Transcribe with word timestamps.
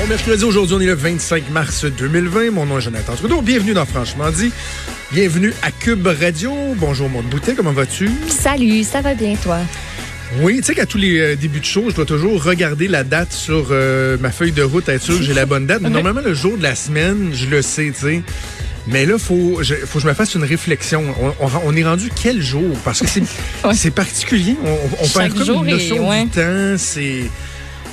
Bon 0.00 0.06
mercredi, 0.06 0.44
aujourd'hui, 0.44 0.76
on 0.76 0.80
est 0.80 0.86
le 0.86 0.94
25 0.94 1.50
mars 1.50 1.84
2020. 1.84 2.50
Mon 2.50 2.66
nom 2.66 2.78
est 2.78 2.82
Jonathan 2.82 3.14
Trudeau. 3.14 3.40
Bienvenue 3.40 3.72
dans 3.74 3.86
Franchement 3.86 4.30
dit. 4.30 4.52
Bienvenue 5.12 5.52
à 5.62 5.70
Cube 5.70 6.06
Radio. 6.06 6.52
Bonjour, 6.76 7.08
mon 7.08 7.22
Boutet, 7.22 7.54
comment 7.54 7.72
vas-tu? 7.72 8.10
Salut, 8.28 8.84
ça 8.84 9.00
va 9.00 9.14
bien, 9.14 9.34
toi? 9.36 9.58
Oui, 10.40 10.56
tu 10.58 10.64
sais 10.64 10.74
qu'à 10.74 10.86
tous 10.86 10.98
les 10.98 11.18
euh, 11.20 11.36
débuts 11.36 11.60
de 11.60 11.64
show, 11.64 11.84
je 11.88 11.94
dois 11.94 12.04
toujours 12.04 12.42
regarder 12.42 12.88
la 12.88 13.04
date 13.04 13.32
sur 13.32 13.68
euh, 13.70 14.16
ma 14.20 14.30
feuille 14.32 14.52
de 14.52 14.62
route, 14.62 14.88
être 14.88 15.02
sûr 15.02 15.16
que 15.18 15.22
j'ai 15.24 15.34
la 15.34 15.46
bonne 15.46 15.66
date. 15.66 15.80
Mais 15.82 15.88
normalement, 15.90 16.20
le 16.20 16.34
jour 16.34 16.58
de 16.58 16.62
la 16.62 16.74
semaine, 16.74 17.30
je 17.32 17.46
le 17.46 17.62
sais, 17.62 17.92
tu 17.94 18.00
sais. 18.06 18.22
Mais 18.88 19.06
là, 19.06 19.18
faut, 19.18 19.60
je, 19.62 19.74
faut 19.74 19.98
que 19.98 20.02
je 20.02 20.08
me 20.08 20.14
fasse 20.14 20.34
une 20.34 20.44
réflexion. 20.44 21.02
On, 21.20 21.28
on- 21.44 21.50
on 21.64 21.76
est 21.76 21.84
rendu 21.84 22.10
quel 22.22 22.40
jour? 22.42 22.76
Parce 22.84 23.00
que 23.00 23.06
c'est 23.08 23.22
Ouais. 23.64 23.90
particulier. 23.90 24.56
On, 24.64 25.04
on 25.04 25.08
perd 25.08 25.34
comme 25.34 25.44
jour 25.46 25.64
une 25.64 25.70
notion 25.70 25.96
est- 25.96 26.08
ouais. 26.08 26.24
du 26.24 26.30
temps. 26.30 26.74
C'est 26.76 27.22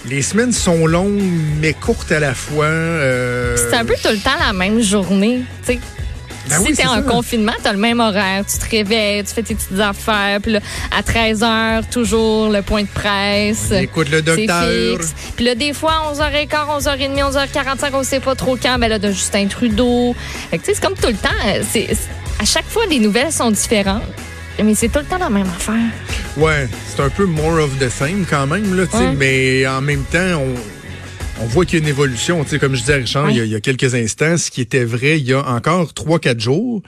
les 0.05 0.21
semaines 0.21 0.51
sont 0.51 0.85
longues, 0.85 1.21
mais 1.61 1.73
courtes 1.73 2.11
à 2.11 2.19
la 2.19 2.33
fois. 2.33 2.65
euh, 2.65 3.55
C'est 3.57 3.75
un 3.75 3.85
peu 3.85 3.95
tout 4.01 4.09
le 4.09 4.17
temps 4.19 4.31
la 4.39 4.53
même 4.53 4.81
journée. 4.81 5.41
tu 5.65 5.73
sais. 5.73 5.79
Ben 6.49 6.57
si 6.59 6.63
oui, 6.71 6.73
t'es 6.75 6.85
en 6.85 6.95
ça. 6.95 7.01
confinement, 7.03 7.53
t'as 7.63 7.71
le 7.71 7.77
même 7.77 8.01
horaire. 8.01 8.43
Tu 8.45 8.57
te 8.57 8.69
réveilles, 8.69 9.23
tu 9.23 9.33
fais 9.33 9.43
tes 9.43 9.55
petites 9.55 9.79
affaires. 9.79 10.39
Puis 10.43 10.51
là, 10.51 10.59
à 10.91 11.01
13 11.01 11.39
h, 11.39 11.83
toujours 11.89 12.49
le 12.49 12.61
point 12.61 12.81
de 12.81 12.87
presse. 12.89 13.67
on 13.71 13.75
écoute 13.77 14.09
le 14.09 14.21
docteur. 14.21 14.97
Puis 15.37 15.45
là, 15.45 15.55
des 15.55 15.71
fois, 15.71 16.11
11h15, 16.13 16.81
11h30, 16.81 17.31
11h45, 17.31 17.89
on 17.93 18.03
sait 18.03 18.19
pas 18.19 18.35
trop 18.35 18.57
quand. 18.61 18.77
Ben 18.77 18.89
là, 18.89 18.99
de 18.99 19.07
Justin 19.09 19.47
Trudeau. 19.47 20.13
Fait 20.51 20.57
que, 20.57 20.63
tu 20.65 20.71
sais, 20.71 20.75
c'est 20.75 20.85
comme 20.85 20.97
tout 20.97 21.07
le 21.07 21.13
temps. 21.13 21.29
C'est- 21.71 21.95
à 22.41 22.43
chaque 22.45 22.67
fois, 22.67 22.83
les 22.89 22.99
nouvelles 22.99 23.31
sont 23.31 23.49
différentes. 23.51 24.03
Mais 24.61 24.75
c'est 24.75 24.89
tout 24.89 24.99
le 24.99 25.05
temps 25.05 25.17
la 25.17 25.29
même 25.29 25.47
affaire. 25.47 25.89
Ouais, 26.37 26.67
c'est 26.87 27.01
un 27.01 27.09
peu 27.09 27.25
more 27.25 27.59
of 27.63 27.77
the 27.79 27.89
same 27.89 28.25
quand 28.29 28.47
même, 28.47 28.75
là, 28.75 28.83
Ouais. 28.93 29.13
mais 29.17 29.67
en 29.67 29.81
même 29.81 30.03
temps, 30.03 30.41
on, 30.41 31.43
on 31.43 31.45
voit 31.47 31.65
qu'il 31.65 31.79
y 31.79 31.81
a 31.81 31.83
une 31.83 31.89
évolution. 31.89 32.43
Comme 32.59 32.75
je 32.75 32.81
disais 32.81 32.93
à 32.93 32.97
Richard 32.97 33.29
il, 33.31 33.37
y 33.37 33.41
a, 33.41 33.45
il 33.45 33.51
y 33.51 33.55
a 33.55 33.59
quelques 33.61 33.95
instants, 33.95 34.37
ce 34.37 34.51
qui 34.51 34.61
était 34.61 34.83
vrai 34.85 35.19
il 35.19 35.25
y 35.27 35.33
a 35.33 35.45
encore 35.47 35.91
3-4 35.93 36.39
jours 36.39 36.81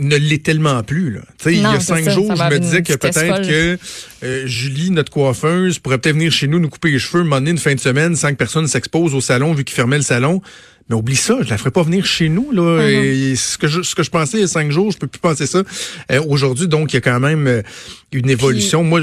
ne 0.00 0.16
l'est 0.16 0.42
tellement 0.44 0.80
plus. 0.84 1.10
Là. 1.10 1.22
Il 1.46 1.60
y 1.60 1.64
a 1.64 1.80
cinq 1.80 2.04
ça, 2.04 2.10
jours, 2.12 2.28
ça 2.36 2.48
je 2.48 2.54
me 2.54 2.60
disais 2.60 2.82
que 2.84 2.92
peut-être 2.94 3.42
que 3.42 3.76
euh, 4.22 4.46
Julie, 4.46 4.92
notre 4.92 5.10
coiffeuse, 5.10 5.80
pourrait 5.80 5.98
peut-être 5.98 6.14
venir 6.14 6.30
chez 6.30 6.46
nous 6.46 6.60
nous 6.60 6.68
couper 6.68 6.92
les 6.92 7.00
cheveux, 7.00 7.24
m'emmener 7.24 7.50
une 7.50 7.58
fin 7.58 7.74
de 7.74 7.80
semaine 7.80 8.14
sans 8.14 8.30
que 8.30 8.36
personne 8.36 8.68
s'expose 8.68 9.14
au 9.16 9.20
salon 9.20 9.54
vu 9.54 9.64
qu'il 9.64 9.74
fermait 9.74 9.96
le 9.96 10.02
salon. 10.04 10.40
Mais 10.88 10.96
oublie 10.96 11.16
ça, 11.16 11.36
je 11.42 11.50
la 11.50 11.58
ferai 11.58 11.70
pas 11.70 11.82
venir 11.82 12.06
chez 12.06 12.28
nous. 12.28 12.50
Là. 12.50 12.80
Et 12.88 13.36
ce, 13.36 13.58
que 13.58 13.66
je, 13.68 13.82
ce 13.82 13.94
que 13.94 14.02
je 14.02 14.10
pensais 14.10 14.38
il 14.38 14.40
y 14.40 14.44
a 14.44 14.48
cinq 14.48 14.70
jours, 14.72 14.90
je 14.90 14.98
peux 14.98 15.06
plus 15.06 15.18
penser 15.20 15.46
ça. 15.46 15.62
Euh, 16.10 16.22
Aujourd'hui, 16.28 16.66
donc, 16.68 16.92
il 16.92 16.96
y 16.96 16.98
a 16.98 17.00
quand 17.02 17.20
même 17.20 17.46
euh, 17.46 17.62
une 18.12 18.30
évolution. 18.30 18.82
Moi, 18.84 19.02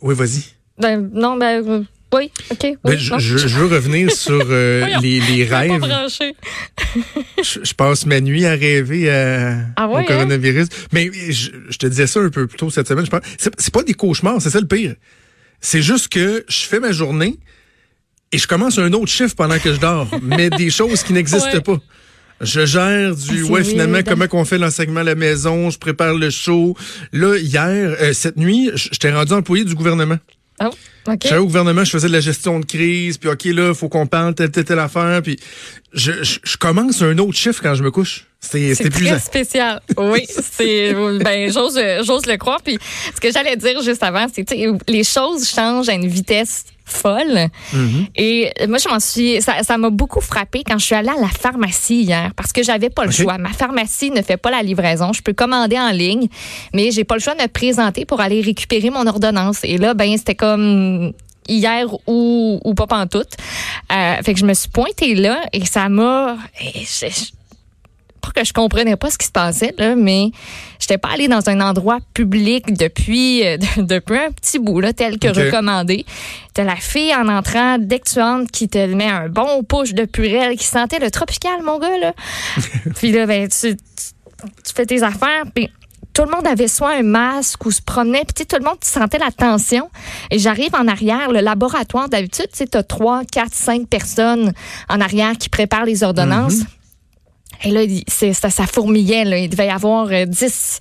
oui, 0.00 0.14
vas-y. 0.14 0.42
Ben, 0.78 1.08
non, 1.12 1.36
ben, 1.36 1.62
euh, 1.68 1.82
oui, 2.12 2.32
OK. 2.50 2.58
Oui, 2.64 2.76
Ben, 2.82 2.98
je, 2.98 3.12
non. 3.12 3.18
je- 3.20 3.36
je 3.38 3.48
veux 3.58 3.66
revenir 3.66 4.10
sur 4.16 4.40
euh, 4.50 4.80
Voyons, 4.80 5.00
les, 5.00 5.44
pas 5.46 5.58
rêves. 5.58 5.84
Je, 7.42 7.60
je 7.62 7.74
passe 7.74 8.04
ma 8.06 8.20
nuit 8.20 8.44
à 8.46 8.52
rêver 8.54 9.10
à, 9.10 9.58
Ah 9.76 9.88
ouais, 9.88 10.02
au 10.02 10.04
coronavirus. 10.06 10.66
Mais 10.92 11.10
je, 11.30 11.50
te 11.78 11.86
disais 11.86 12.06
ça 12.08 12.20
un 12.20 12.30
peu 12.30 12.46
plus 12.48 12.58
tôt 12.58 12.70
cette 12.70 12.88
semaine. 12.88 13.04
Je 13.04 13.10
pense, 13.10 13.20
c'est 13.38 13.72
pas 13.72 13.82
des 13.84 13.94
cauchemars, 13.94 14.42
c'est 14.42 14.50
ça 14.50 14.60
le 14.60 14.66
pire. 14.66 14.94
C'est 15.60 15.82
juste 15.82 16.08
que 16.08 16.44
je 16.48 16.62
fais 16.62 16.80
ma 16.80 16.90
journée 16.92 17.38
et 18.32 18.38
je 18.38 18.46
commence 18.46 18.78
un 18.78 18.92
autre 18.92 19.10
chiffre 19.10 19.34
pendant 19.34 19.58
que 19.58 19.72
je 19.72 19.78
dors, 19.80 20.08
mais 20.22 20.50
des 20.50 20.70
choses 20.70 21.02
qui 21.02 21.12
n'existent 21.12 21.50
Ouais. 21.52 21.60
pas. 21.60 21.78
Je 22.42 22.64
gère 22.64 23.14
du 23.16 23.44
Ah, 23.46 23.50
ouais 23.50 23.64
finalement 23.64 23.98
comment 24.06 24.26
qu'on 24.26 24.46
fait 24.46 24.56
l'enseignement 24.56 25.00
à 25.00 25.04
la 25.04 25.14
maison, 25.14 25.68
je 25.68 25.78
prépare 25.78 26.14
le 26.14 26.30
show. 26.30 26.74
Là 27.12 27.36
hier 27.36 27.96
euh, 28.00 28.12
cette 28.14 28.38
nuit, 28.38 28.70
je- 28.74 28.88
j'étais 28.92 29.12
rendu 29.12 29.32
employé 29.34 29.64
du 29.64 29.74
gouvernement. 29.74 30.16
Oh, 30.62 30.68
OK. 31.08 31.20
J'allais 31.24 31.38
au 31.38 31.46
gouvernement, 31.46 31.84
je 31.84 31.90
faisais 31.90 32.08
de 32.08 32.12
la 32.12 32.20
gestion 32.20 32.60
de 32.60 32.64
crise, 32.66 33.16
puis 33.18 33.28
OK, 33.30 33.44
là, 33.44 33.72
faut 33.74 33.88
qu'on 33.88 34.06
parle 34.06 34.34
telle, 34.34 34.50
telle, 34.50 34.64
telle 34.64 34.78
affaire, 34.78 35.20
puis 35.22 35.38
je, 35.94 36.12
je, 36.22 36.38
je 36.42 36.56
commence 36.58 37.00
un 37.02 37.16
autre 37.18 37.36
chiffre 37.36 37.60
quand 37.62 37.74
je 37.74 37.82
me 37.82 37.90
couche. 37.90 38.26
C'est 38.40 38.74
très 38.90 39.18
spécial. 39.18 39.80
Oui, 39.98 40.26
c'est 40.28 40.94
ben 41.22 41.52
j'ose 41.52 41.78
j'ose 42.06 42.24
le 42.26 42.36
croire. 42.38 42.62
Puis 42.62 42.78
ce 43.14 43.20
que 43.20 43.30
j'allais 43.30 43.56
dire 43.56 43.82
juste 43.82 44.02
avant, 44.02 44.26
c'est 44.34 44.46
les 44.88 45.04
choses 45.04 45.46
changent 45.48 45.90
à 45.90 45.92
une 45.92 46.08
vitesse 46.08 46.64
folle. 46.92 47.48
Mm-hmm. 47.74 48.06
Et 48.16 48.52
moi, 48.68 48.78
je 48.78 48.88
m'en 48.88 49.00
suis, 49.00 49.40
ça, 49.42 49.78
m'a 49.78 49.90
beaucoup 49.90 50.20
frappé 50.20 50.62
quand 50.66 50.78
je 50.78 50.86
suis 50.86 50.94
allée 50.94 51.10
à 51.10 51.20
la 51.20 51.28
pharmacie 51.28 52.02
hier 52.02 52.32
parce 52.36 52.52
que 52.52 52.62
j'avais 52.62 52.90
pas 52.90 53.04
le 53.04 53.10
choix. 53.10 53.38
Ma 53.38 53.50
pharmacie 53.50 54.10
ne 54.10 54.22
fait 54.22 54.36
pas 54.36 54.50
la 54.50 54.62
livraison. 54.62 55.12
Je 55.12 55.22
peux 55.22 55.32
commander 55.32 55.78
en 55.78 55.90
ligne, 55.90 56.28
mais 56.74 56.90
j'ai 56.90 57.04
pas 57.04 57.14
le 57.14 57.20
choix 57.20 57.34
de 57.34 57.42
me 57.42 57.48
présenter 57.48 58.04
pour 58.04 58.20
aller 58.20 58.40
récupérer 58.40 58.90
mon 58.90 59.06
ordonnance. 59.06 59.60
Et 59.64 59.78
là, 59.78 59.94
ben 59.94 60.16
c'était 60.16 60.34
comme 60.34 61.12
hier 61.48 61.86
ou, 62.06 62.60
ou 62.64 62.74
pas 62.74 62.86
pantoute. 62.86 63.36
Euh, 63.92 64.16
fait 64.22 64.34
que 64.34 64.40
je 64.40 64.46
me 64.46 64.54
suis 64.54 64.68
pointée 64.68 65.14
là 65.14 65.42
et 65.52 65.64
ça 65.66 65.88
m'a. 65.88 66.36
Pas 68.20 68.30
que 68.30 68.44
je 68.44 68.52
comprenais 68.52 68.96
pas 68.96 69.10
ce 69.10 69.18
qui 69.18 69.26
se 69.26 69.32
passait 69.32 69.74
là, 69.78 69.94
mais 69.96 70.30
j'étais 70.78 70.98
pas 70.98 71.10
allée 71.10 71.28
dans 71.28 71.48
un 71.48 71.60
endroit 71.60 71.98
public 72.14 72.72
depuis 72.72 73.46
euh, 73.46 73.56
depuis 73.76 74.18
un 74.18 74.30
petit 74.30 74.58
bout 74.58 74.80
là, 74.80 74.92
tel 74.92 75.18
que 75.18 75.28
recommandé. 75.28 76.04
T'as 76.54 76.64
la 76.64 76.76
fille 76.76 77.14
en 77.14 77.28
entrant 77.28 77.78
dès 77.78 78.00
que 78.00 78.10
tu 78.10 78.20
entres 78.20 78.50
qui 78.50 78.68
te 78.68 78.84
met 78.86 79.08
un 79.08 79.28
bon 79.28 79.62
push 79.62 79.94
de 79.94 80.04
purée 80.04 80.56
qui 80.56 80.66
sentait 80.66 80.98
le 80.98 81.10
tropical 81.10 81.62
mon 81.64 81.78
gars 81.78 81.98
là. 81.98 82.12
puis 82.96 83.12
là 83.12 83.26
ben 83.26 83.48
tu, 83.48 83.76
tu, 83.76 83.82
tu 84.64 84.72
fais 84.74 84.86
tes 84.86 85.02
affaires 85.02 85.44
puis 85.54 85.70
tout 86.12 86.22
le 86.22 86.30
monde 86.30 86.46
avait 86.46 86.68
soit 86.68 86.96
un 86.96 87.02
masque 87.02 87.64
ou 87.66 87.70
se 87.70 87.80
promenait, 87.80 88.24
puis 88.24 88.46
tout 88.46 88.56
le 88.58 88.64
monde 88.64 88.78
sentait 88.82 89.18
la 89.18 89.30
tension. 89.30 89.90
Et 90.30 90.38
j'arrive 90.38 90.74
en 90.74 90.88
arrière, 90.88 91.30
le 91.30 91.40
laboratoire, 91.40 92.08
d'habitude, 92.08 92.48
tu 92.52 92.64
sais, 92.70 92.82
trois, 92.82 93.22
quatre, 93.24 93.54
cinq 93.54 93.88
personnes 93.88 94.52
en 94.88 95.00
arrière 95.00 95.32
qui 95.38 95.48
préparent 95.48 95.84
les 95.84 96.02
ordonnances. 96.02 96.60
Et 97.64 97.70
là, 97.70 97.80
c'est- 98.08 98.32
ça, 98.32 98.50
ça 98.50 98.66
fourmillait. 98.66 99.24
Là. 99.24 99.38
Il 99.38 99.48
devait 99.48 99.66
y 99.66 99.70
avoir 99.70 100.08
euh, 100.10 100.24
10 100.24 100.78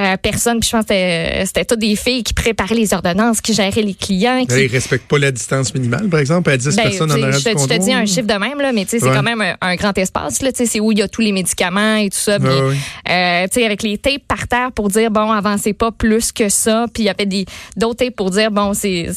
euh, 0.00 0.16
personnes. 0.16 0.60
Puis 0.60 0.70
je 0.70 0.76
pense 0.76 0.86
que 0.86 0.94
c'était- 0.94 1.44
c'était 1.46 1.64
toutes 1.64 1.78
des 1.80 1.96
filles 1.96 2.22
qui 2.22 2.32
préparaient 2.34 2.74
les 2.74 2.94
ordonnances, 2.94 3.40
qui 3.40 3.52
géraient 3.54 3.82
les 3.82 3.94
clients. 3.94 4.44
Qui... 4.44 4.54
Là, 4.54 4.62
ils 4.62 4.70
respectent 4.72 5.08
pas 5.08 5.18
la 5.18 5.30
distance 5.30 5.74
minimale, 5.74 6.08
par 6.08 6.20
exemple, 6.20 6.50
à 6.50 6.56
10 6.56 6.74
Ben, 6.76 6.82
personnes 6.84 7.10
en 7.10 7.14
arrière 7.14 7.32
je, 7.32 7.44
te- 7.44 7.74
je 7.74 7.78
dis 7.78 7.92
un 7.92 8.06
chiffre 8.06 8.26
de 8.26 8.34
même, 8.34 8.58
là, 8.60 8.72
mais 8.72 8.84
c'est 8.88 8.98
quand 9.00 9.22
même 9.22 9.40
un, 9.40 9.54
un 9.60 9.74
grand 9.76 9.96
espace. 9.98 10.40
là, 10.42 10.50
C'est 10.54 10.80
où 10.80 10.92
il 10.92 10.98
y 10.98 11.02
a 11.02 11.08
tous 11.08 11.20
les 11.20 11.32
médicaments 11.32 11.96
et 11.96 12.08
tout 12.08 12.16
ça. 12.18 12.38
puis, 12.38 12.48
euh, 12.48 13.46
avec 13.64 13.82
les 13.82 13.98
tapes 13.98 14.26
par 14.26 14.48
terre 14.48 14.72
pour 14.72 14.88
dire, 14.88 15.10
bon, 15.10 15.30
avancez 15.30 15.72
pas 15.74 15.90
plus 15.92 16.32
que 16.32 16.48
ça. 16.48 16.86
Puis 16.92 17.02
il 17.04 17.06
y 17.06 17.10
avait 17.10 17.26
des 17.26 17.44
d'autres 17.76 18.04
tapes 18.04 18.16
pour 18.16 18.30
dire, 18.30 18.50
bon, 18.50 18.72
c'est 18.74 19.08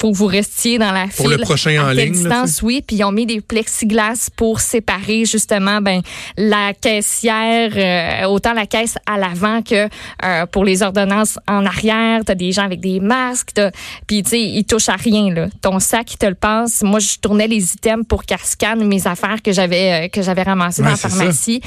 faut 0.00 0.12
que 0.12 0.16
vous 0.16 0.26
restiez 0.26 0.78
dans 0.78 0.92
la 0.92 1.06
Pour 1.08 1.26
file. 1.26 1.36
le 1.36 1.42
prochain 1.42 1.78
à 1.82 1.88
en 1.88 1.90
ligne, 1.90 2.12
là, 2.22 2.42
distance, 2.44 2.62
oui. 2.62 2.82
Puis 2.86 2.96
ils 2.96 3.04
ont 3.04 3.12
mis 3.12 3.26
des 3.26 3.40
plexiglas 3.40 4.30
pour 4.36 4.60
séparer 4.60 5.24
justement 5.24 5.80
ben, 5.80 6.00
la 6.36 6.61
caissière, 6.72 7.72
euh, 7.76 8.26
autant 8.28 8.52
la 8.52 8.66
caisse 8.66 8.96
à 9.06 9.18
l'avant 9.18 9.62
que 9.62 9.88
euh, 10.24 10.46
pour 10.46 10.64
les 10.64 10.82
ordonnances 10.82 11.38
en 11.48 11.66
arrière. 11.66 12.22
T'as 12.24 12.34
des 12.34 12.52
gens 12.52 12.62
avec 12.62 12.80
des 12.80 13.00
masques. 13.00 13.60
Puis 14.06 14.22
tu 14.22 14.30
sais, 14.30 14.40
ils 14.40 14.64
touchent 14.64 14.88
à 14.88 14.96
rien. 14.96 15.32
Là. 15.32 15.48
Ton 15.60 15.78
sac, 15.78 16.14
ils 16.14 16.18
te 16.18 16.26
le 16.26 16.34
passe. 16.34 16.82
Moi, 16.82 17.00
je 17.00 17.18
tournais 17.18 17.48
les 17.48 17.74
items 17.74 18.06
pour 18.06 18.24
qu'elle 18.24 18.38
scanne 18.38 18.86
mes 18.86 19.06
affaires 19.06 19.42
que 19.42 19.52
j'avais 19.52 20.06
euh, 20.06 20.08
que 20.08 20.22
j'avais 20.22 20.42
ramassées 20.42 20.82
Ouais, 20.82 20.86
dans 20.86 20.92
la 20.92 20.96
pharmacie. 20.96 21.60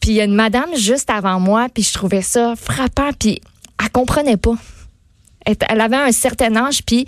Puis 0.00 0.10
il 0.10 0.14
y 0.14 0.20
a 0.20 0.24
une 0.24 0.34
madame 0.34 0.74
juste 0.76 1.10
avant 1.10 1.38
moi, 1.38 1.68
puis 1.72 1.82
je 1.82 1.92
trouvais 1.92 2.22
ça 2.22 2.54
frappant. 2.56 3.10
Puis 3.18 3.40
elle 3.82 3.90
comprenait 3.90 4.36
pas. 4.36 4.54
Elle, 5.46 5.56
elle 5.68 5.80
avait 5.80 5.96
un 5.96 6.12
certain 6.12 6.54
âge, 6.56 6.82
puis 6.84 7.06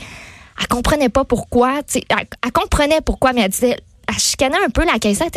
elle 0.61 0.69
comprenait 0.69 1.09
pas 1.09 1.25
pourquoi. 1.25 1.81
Elle, 1.94 2.03
elle 2.44 2.53
comprenait 2.53 3.00
pourquoi, 3.00 3.33
mais 3.33 3.43
elle 3.43 3.50
disait, 3.50 3.77
elle 4.09 4.19
chicanait 4.19 4.63
un 4.65 4.71
peu 4.71 4.85
la 4.85 4.99
caissière. 4.99 5.29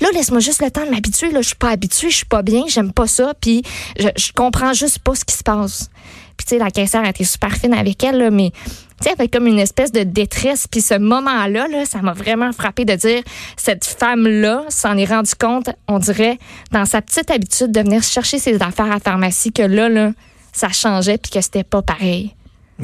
Là, 0.00 0.08
laisse-moi 0.12 0.40
juste 0.40 0.62
le 0.62 0.70
temps 0.70 0.84
de 0.84 0.90
m'habituer. 0.90 1.30
Là, 1.30 1.40
je 1.42 1.48
suis 1.48 1.56
pas 1.56 1.70
habituée, 1.70 2.10
je 2.10 2.16
suis 2.16 2.26
pas 2.26 2.42
bien, 2.42 2.64
j'aime 2.68 2.92
pas 2.92 3.06
ça, 3.06 3.34
puis 3.40 3.62
je, 3.98 4.08
je 4.16 4.32
comprends 4.32 4.72
juste 4.72 4.98
pas 5.00 5.14
ce 5.14 5.24
qui 5.24 5.34
se 5.34 5.42
passe. 5.42 5.90
Puis 6.36 6.46
tu 6.46 6.54
sais, 6.54 6.58
la 6.58 6.70
caissière 6.70 7.02
elle 7.04 7.10
était 7.10 7.24
super 7.24 7.52
fine 7.52 7.74
avec 7.74 8.02
elle, 8.02 8.18
là, 8.18 8.30
mais 8.30 8.50
tu 8.50 8.64
sais, 9.04 9.10
elle 9.10 9.12
avait 9.20 9.28
comme 9.28 9.46
une 9.46 9.58
espèce 9.58 9.92
de 9.92 10.02
détresse. 10.02 10.66
Puis 10.68 10.80
ce 10.80 10.98
moment-là, 10.98 11.68
là, 11.68 11.84
ça 11.84 12.00
m'a 12.02 12.12
vraiment 12.12 12.52
frappé 12.52 12.84
de 12.84 12.94
dire, 12.94 13.22
cette 13.56 13.84
femme-là 13.84 14.64
s'en 14.68 14.96
est 14.96 15.04
rendue 15.04 15.34
compte, 15.38 15.70
on 15.88 15.98
dirait, 15.98 16.38
dans 16.72 16.84
sa 16.84 17.02
petite 17.02 17.30
habitude 17.30 17.70
de 17.72 17.80
venir 17.80 18.02
chercher 18.02 18.38
ses 18.38 18.60
affaires 18.62 18.86
à 18.86 18.94
la 18.94 19.00
pharmacie, 19.00 19.52
que 19.52 19.62
là, 19.62 19.88
là, 19.88 20.12
ça 20.52 20.68
changeait, 20.70 21.18
puis 21.18 21.30
que 21.30 21.40
c'était 21.40 21.64
pas 21.64 21.82
pareil. 21.82 22.34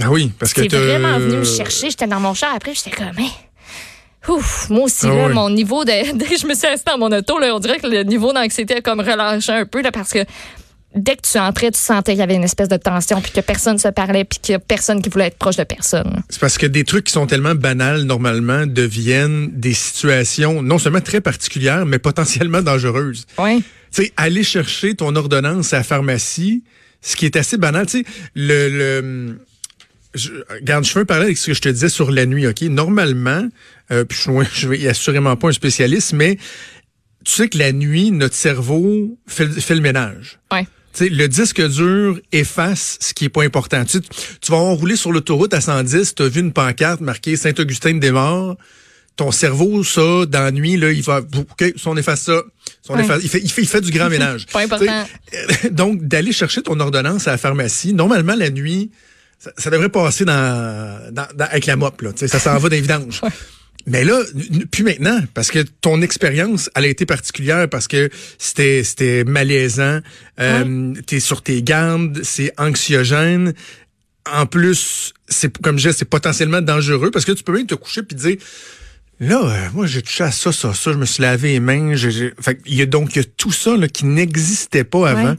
Ah 0.01 0.11
oui, 0.11 0.33
parce 0.39 0.53
que 0.53 0.63
C'est 0.63 0.69
vraiment 0.77 1.19
venu 1.19 1.39
me 1.39 1.45
chercher. 1.45 1.91
J'étais 1.91 2.07
dans 2.07 2.21
mon 2.21 2.35
char 2.35 2.55
après, 2.55 2.75
j'étais 2.75 2.91
comme, 2.91 3.19
Hein? 3.19 3.29
Ouf, 4.29 4.69
moi 4.69 4.85
aussi, 4.85 5.07
Ah 5.07 5.15
là, 5.15 5.29
mon 5.31 5.51
niveau 5.51 5.85
de. 5.85 5.91
Dès 6.17 6.27
que 6.27 6.39
je 6.39 6.47
me 6.47 6.55
suis 6.55 6.67
assise 6.67 6.85
dans 6.85 6.99
mon 6.99 7.11
auto, 7.11 7.39
là, 7.39 7.55
on 7.55 7.59
dirait 7.59 7.79
que 7.79 7.87
le 7.87 8.03
niveau 8.03 8.33
d'anxiété 8.33 8.77
a 8.77 8.81
comme 8.81 9.01
relâché 9.01 9.53
un 9.53 9.65
peu, 9.65 9.83
là, 9.83 9.91
parce 9.93 10.11
que 10.11 10.25
dès 10.95 11.17
que 11.17 11.23
tu 11.23 11.39
entrais, 11.39 11.71
tu 11.71 11.79
sentais 11.79 12.13
qu'il 12.13 12.21
y 12.21 12.23
avait 12.23 12.35
une 12.35 12.45
espèce 12.45 12.69
de 12.69 12.77
tension, 12.77 13.21
puis 13.21 13.33
que 13.33 13.41
personne 13.41 13.79
se 13.79 13.89
parlait, 13.89 14.25
puis 14.25 14.39
qu'il 14.41 14.53
y 14.53 14.57
a 14.57 14.59
personne 14.59 15.01
qui 15.01 15.09
voulait 15.09 15.27
être 15.27 15.39
proche 15.39 15.57
de 15.57 15.65
personne. 15.65 16.23
C'est 16.29 16.41
parce 16.41 16.59
que 16.59 16.67
des 16.67 16.85
trucs 16.85 17.05
qui 17.05 17.13
sont 17.13 17.27
tellement 17.27 17.55
banals, 17.55 18.03
normalement, 18.03 18.67
deviennent 18.67 19.51
des 19.53 19.73
situations 19.73 20.63
non 20.63 20.79
seulement 20.79 21.01
très 21.01 21.21
particulières, 21.21 21.87
mais 21.87 21.99
potentiellement 21.99 22.61
dangereuses. 22.63 23.27
Oui. 23.39 23.63
Tu 23.93 24.05
sais, 24.05 24.13
aller 24.17 24.43
chercher 24.43 24.95
ton 24.95 25.15
ordonnance 25.17 25.73
à 25.73 25.79
la 25.79 25.83
pharmacie, 25.85 26.65
ce 27.03 27.17
qui 27.17 27.25
est 27.25 27.37
assez 27.37 27.57
banal, 27.57 27.87
tu 27.87 27.99
sais, 28.01 28.05
le, 28.35 28.69
le 28.69 29.39
je, 30.15 30.31
regarde, 30.51 30.85
je 30.85 30.91
fais 30.91 31.01
un 31.01 31.05
parallèle 31.05 31.29
avec 31.29 31.39
ce 31.39 31.47
que 31.47 31.55
je 31.55 31.61
te 31.61 31.69
disais 31.69 31.89
sur 31.89 32.11
la 32.11 32.27
nuit, 32.27 32.47
OK? 32.47 32.62
Normalement, 32.62 33.49
euh, 33.91 34.05
puis 34.05 34.19
je, 34.19 34.31
je 34.53 34.75
suis 34.75 34.89
assurément 34.89 35.37
pas 35.37 35.49
un 35.49 35.53
spécialiste, 35.53 36.12
mais 36.12 36.39
tu 37.25 37.33
sais 37.33 37.49
que 37.49 37.59
la 37.59 37.73
nuit, 37.73 38.11
notre 38.11 38.35
cerveau 38.35 39.19
fait, 39.27 39.49
fait 39.49 39.75
le 39.75 39.81
ménage. 39.81 40.39
Ouais. 40.53 40.67
sais, 40.93 41.09
le 41.09 41.29
disque 41.29 41.61
dur 41.69 42.19
efface 42.33 42.99
ce 43.01 43.12
qui 43.15 43.27
est 43.27 43.31
pas 43.31 43.43
important. 43.43 43.85
Tu, 43.85 44.01
tu 44.01 44.51
vas 44.51 44.59
rouler 44.59 44.97
sur 44.97 45.12
l'autoroute 45.12 45.53
à 45.55 45.61
110, 45.61 46.15
tu 46.15 46.23
as 46.23 46.29
vu 46.29 46.41
une 46.41 46.53
pancarte 46.53 47.01
marquée 47.01 47.37
Saint-Augustin-des-Morts. 47.37 48.57
Ton 49.17 49.33
cerveau, 49.33 49.85
ça, 49.85 50.25
dans 50.27 50.41
la 50.41 50.51
nuit, 50.51 50.79
là, 50.79 50.91
il 50.93 51.03
va, 51.03 51.19
OK, 51.19 51.75
on 51.85 51.97
efface 51.99 52.23
ça. 52.23 52.43
On 52.89 52.99
efface, 52.99 53.21
il, 53.23 53.29
fait, 53.29 53.41
il, 53.41 53.51
fait, 53.51 53.61
il 53.61 53.69
fait 53.69 53.83
du 53.83 53.91
grand 53.91 54.09
ménage. 54.09 54.47
pas 54.47 54.62
important. 54.62 55.05
Donc, 55.73 56.03
d'aller 56.07 56.33
chercher 56.33 56.62
ton 56.62 56.81
ordonnance 56.81 57.29
à 57.29 57.33
la 57.33 57.39
pharmacie, 57.39 57.93
normalement, 57.93 58.35
la 58.35 58.49
nuit, 58.49 58.91
ça, 59.57 59.71
devrait 59.71 59.89
passer 59.89 60.25
dans, 60.25 61.13
dans, 61.13 61.27
avec 61.39 61.67
la 61.67 61.77
mop, 61.77 62.03
là. 62.03 62.11
Ça 62.15 62.39
s'en 62.39 62.59
va 62.59 62.69
d'évidence. 62.69 63.21
Mais 63.87 64.05
là, 64.05 64.23
puis 64.71 64.83
maintenant, 64.83 65.21
parce 65.33 65.51
que 65.51 65.61
ton 65.81 66.03
expérience, 66.03 66.71
elle 66.75 66.85
a 66.85 66.89
été 66.89 67.07
particulière 67.07 67.69
parce 67.69 67.89
que 67.89 68.11
c'était 68.39 68.85
c'était 68.85 69.25
malaisant, 69.25 70.01
euh, 70.39 70.95
t'es 71.07 71.19
sur 71.19 71.43
tes 71.43 71.63
gardes, 71.63 72.21
c'est 72.23 72.53
anxiogène. 72.59 73.55
En 74.31 74.45
plus, 74.45 75.15
c'est 75.29 75.57
comme 75.59 75.79
je 75.79 75.89
disais, 75.89 75.99
c'est 75.99 76.05
potentiellement 76.05 76.61
dangereux 76.61 77.11
parce 77.11 77.25
que 77.25 77.33
tu 77.33 77.43
peux 77.43 77.55
même 77.55 77.67
te 77.67 77.75
coucher 77.75 78.03
puis 78.03 78.17
dire 78.17 78.37
Là, 79.19 79.43
euh, 79.45 79.69
moi, 79.75 79.87
j'ai 79.87 80.01
touché 80.01 80.25
à 80.25 80.31
ça, 80.31 80.51
ça, 80.51 80.73
ça, 80.73 80.93
je 80.93 80.97
me 80.97 81.05
suis 81.05 81.23
lavé 81.23 81.53
les 81.53 81.61
mains. 81.61 81.95
Fait, 82.41 82.59
il 82.65 82.75
y 82.75 82.81
a 82.81 82.87
donc 82.87 83.15
il 83.15 83.19
y 83.19 83.21
a 83.21 83.29
tout 83.37 83.53
ça 83.53 83.77
là, 83.77 83.87
qui 83.87 84.07
n'existait 84.07 84.85
pas 84.85 85.11
avant. 85.11 85.37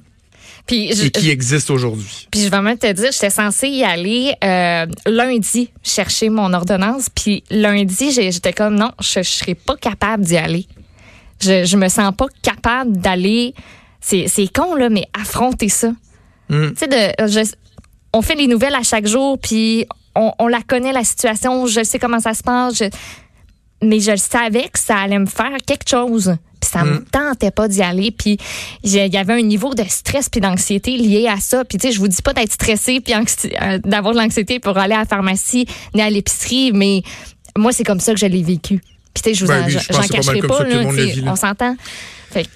Puis 0.68 0.90
et 0.90 1.10
qui 1.12 1.30
existe 1.30 1.70
aujourd'hui. 1.70 2.28
Puis 2.32 2.42
je 2.42 2.50
vais 2.50 2.62
même 2.62 2.78
te 2.78 2.92
dire, 2.92 3.12
j'étais 3.12 3.30
censée 3.30 3.68
y 3.68 3.84
aller 3.84 4.34
euh, 4.44 4.86
lundi 5.06 5.70
chercher 5.84 6.30
mon 6.30 6.54
ordonnance. 6.54 7.10
Puis 7.10 7.44
lundi, 7.50 8.12
j'étais 8.12 8.54
comme 8.54 8.76
non, 8.76 8.92
je, 9.00 9.20
ne 9.20 9.24
serais 9.24 9.56
pas 9.56 9.76
capable 9.76 10.24
d'y 10.24 10.38
aller. 10.38 10.68
Je, 11.40 11.66
je 11.66 11.78
me 11.78 11.88
sens 11.90 12.14
pas 12.16 12.28
capable 12.42 12.98
d'aller. 12.98 13.54
C'est, 14.00 14.28
con 14.54 14.76
là, 14.76 14.90
mais 14.90 15.06
affronter 15.20 15.70
ça. 15.70 15.92
Hmm. 16.50 16.70
Tu 16.72 16.78
sais, 16.78 16.88
de, 16.88 17.44
on 18.14 18.22
fait 18.22 18.36
les 18.36 18.48
nouvelles 18.48 18.76
à 18.76 18.84
chaque 18.84 19.08
jour, 19.08 19.40
puis 19.40 19.86
on, 20.16 20.32
on, 20.40 20.48
la 20.48 20.62
connaît 20.62 20.92
la 20.92 21.04
situation, 21.04 21.66
je 21.68 21.84
sais 21.84 22.00
comment 22.00 22.20
ça 22.20 22.34
se 22.34 22.44
passe, 22.44 22.84
mais 23.82 24.00
je 24.00 24.16
savais 24.16 24.68
que 24.70 24.80
ça 24.80 24.98
allait 24.98 25.20
me 25.20 25.28
faire 25.28 25.56
quelque 25.66 25.88
chose 25.88 26.36
ça 26.72 26.84
me 26.84 26.96
mm. 26.96 27.06
tentait 27.12 27.52
pas 27.52 27.68
d'y 27.68 27.82
aller. 27.82 28.12
Puis 28.12 28.38
il 28.84 28.92
y 28.92 29.18
avait 29.18 29.34
un 29.34 29.42
niveau 29.42 29.74
de 29.74 29.84
stress 29.88 30.30
puis 30.30 30.42
d'anxiété 30.42 30.98
lié 30.98 31.28
à 31.28 31.38
ça. 31.38 31.66
Puis 31.66 31.78
tu 31.78 31.88
sais, 31.88 31.94
je 31.94 32.00
vous 32.00 32.08
dis 32.08 32.22
pas 32.22 32.34
d'être 32.34 32.54
stressé 32.54 33.02
puis 33.02 33.14
euh, 33.14 33.78
d'avoir 33.80 34.14
de 34.14 34.20
l'anxiété 34.20 34.60
pour 34.60 34.78
aller 34.78 34.94
à 34.94 35.00
la 35.00 35.06
pharmacie 35.06 35.66
ni 35.94 36.02
à 36.02 36.10
l'épicerie, 36.10 36.72
mais 36.74 37.04
moi 37.58 37.72
c'est 37.72 37.84
comme 37.84 38.00
ça 38.00 38.14
que 38.14 38.20
je 38.20 38.26
l'ai 38.26 38.44
vécu. 38.44 38.82
Puis 39.14 39.24
tu 39.24 39.30
sais, 39.30 39.34
je 39.34 39.46
vous 39.46 39.52
ben 39.52 39.68
j'en 39.68 40.08
cacherai 40.08 40.42
pas, 40.42 40.64
là, 40.64 40.84
on 41.26 41.36
s'entend. 41.36 41.76
Fait 42.32 42.48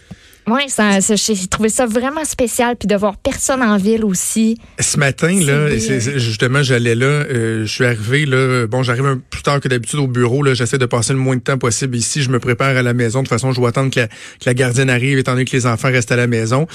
oui, 0.48 0.68
j'ai 1.16 1.48
trouvé 1.48 1.70
ça 1.70 1.86
vraiment 1.86 2.24
spécial, 2.24 2.76
puis 2.76 2.88
de 2.88 2.96
voir 2.96 3.18
personne 3.18 3.62
en 3.62 3.78
ville 3.78 4.06
aussi. 4.06 4.60
Ce 4.80 4.98
matin, 4.98 5.40
là, 5.42 5.76
justement, 5.78 6.62
j'allais 6.62 6.96
là, 6.96 7.06
euh, 7.06 7.66
je 7.66 7.72
suis 7.72 7.86
arrivé 7.86 8.26
là, 8.26 8.68
bon, 8.68 8.84
j'arrive 8.84 9.20
plus 9.30 9.42
tard 9.42 9.60
que 9.60 9.68
d'habitude 9.68 10.00
au 10.00 10.08
bureau, 10.08 10.44
là, 10.44 10.54
j'essaie 10.54 10.78
de 10.78 10.86
passer 10.86 11.14
le 11.14 11.20
moins 11.20 11.36
de 11.36 11.42
temps 11.42 11.58
possible 11.58 11.96
ici, 11.96 12.22
je 12.22 12.30
me 12.30 12.40
prépare 12.40 12.78
à 12.78 12.84
la 12.84 12.94
maison, 12.94 13.20
de 13.20 13.24
toute 13.24 13.30
façon, 13.30 13.52
je 13.52 13.60
dois 13.60 13.70
attendre 13.70 13.92
que 13.92 14.02
la, 14.02 14.08
que 14.08 14.46
la 14.46 14.54
gardienne 14.54 14.90
arrive, 14.90 15.18
étant 15.18 15.32
donné 15.32 15.46
que 15.46 15.56
les 15.56 15.66
enfants 15.66 15.90
restent 15.90 16.12
à 16.12 16.16
la 16.16 16.28
maison. 16.28 16.68